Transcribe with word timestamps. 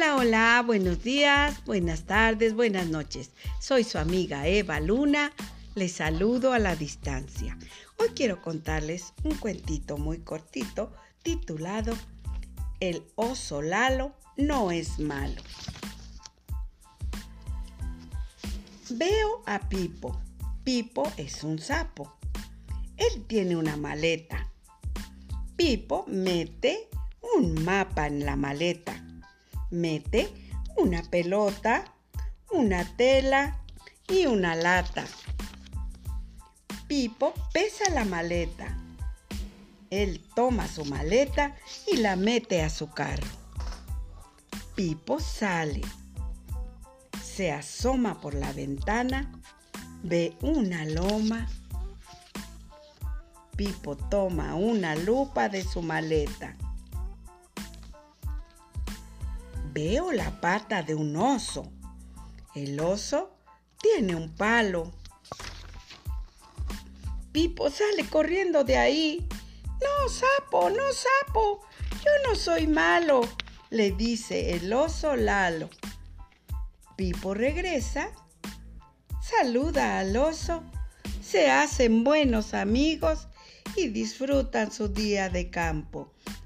Hola, 0.00 0.16
hola, 0.16 0.62
buenos 0.64 1.02
días, 1.02 1.62
buenas 1.66 2.04
tardes, 2.04 2.54
buenas 2.54 2.86
noches. 2.86 3.32
Soy 3.60 3.84
su 3.84 3.98
amiga 3.98 4.46
Eva 4.46 4.80
Luna. 4.80 5.30
Les 5.74 5.92
saludo 5.92 6.54
a 6.54 6.58
la 6.58 6.74
distancia. 6.74 7.58
Hoy 7.98 8.08
quiero 8.16 8.40
contarles 8.40 9.12
un 9.24 9.34
cuentito 9.34 9.98
muy 9.98 10.20
cortito 10.20 10.90
titulado 11.22 11.92
El 12.80 13.02
oso 13.14 13.60
Lalo 13.60 14.14
no 14.38 14.70
es 14.70 14.98
malo. 14.98 15.42
Veo 18.88 19.42
a 19.44 19.68
Pipo. 19.68 20.18
Pipo 20.64 21.12
es 21.18 21.44
un 21.44 21.58
sapo. 21.58 22.16
Él 22.96 23.26
tiene 23.26 23.54
una 23.54 23.76
maleta. 23.76 24.50
Pipo 25.56 26.06
mete 26.08 26.88
un 27.36 27.62
mapa 27.66 28.06
en 28.06 28.24
la 28.24 28.36
maleta. 28.36 28.99
Mete 29.70 30.28
una 30.76 31.02
pelota, 31.02 31.84
una 32.50 32.84
tela 32.96 33.60
y 34.08 34.26
una 34.26 34.54
lata. 34.54 35.04
Pipo 36.86 37.32
pesa 37.52 37.88
la 37.90 38.04
maleta. 38.04 38.76
Él 39.90 40.24
toma 40.34 40.66
su 40.66 40.84
maleta 40.84 41.56
y 41.86 41.98
la 41.98 42.16
mete 42.16 42.62
a 42.62 42.70
su 42.70 42.90
carro. 42.90 43.26
Pipo 44.74 45.20
sale. 45.20 45.82
Se 47.22 47.52
asoma 47.52 48.20
por 48.20 48.34
la 48.34 48.52
ventana, 48.52 49.30
ve 50.02 50.36
una 50.42 50.84
loma. 50.84 51.48
Pipo 53.56 53.96
toma 53.96 54.54
una 54.54 54.96
lupa 54.96 55.48
de 55.48 55.62
su 55.62 55.82
maleta. 55.82 56.56
Veo 59.72 60.10
la 60.10 60.40
pata 60.40 60.82
de 60.82 60.96
un 60.96 61.14
oso. 61.14 61.70
El 62.56 62.80
oso 62.80 63.30
tiene 63.80 64.16
un 64.16 64.34
palo. 64.34 64.90
Pipo 67.30 67.70
sale 67.70 68.04
corriendo 68.10 68.64
de 68.64 68.76
ahí. 68.76 69.28
No, 69.80 70.08
sapo, 70.08 70.70
no, 70.70 70.82
sapo. 70.92 71.60
Yo 72.04 72.10
no 72.28 72.34
soy 72.34 72.66
malo, 72.66 73.20
le 73.70 73.92
dice 73.92 74.56
el 74.56 74.72
oso 74.72 75.14
Lalo. 75.14 75.70
Pipo 76.96 77.34
regresa, 77.34 78.10
saluda 79.22 80.00
al 80.00 80.16
oso, 80.16 80.64
se 81.22 81.48
hacen 81.48 82.02
buenos 82.02 82.54
amigos 82.54 83.28
y 83.76 83.88
disfrutan 83.88 84.72
su 84.72 84.88
día 84.88 85.28
de 85.28 85.48
campo. 85.48 86.12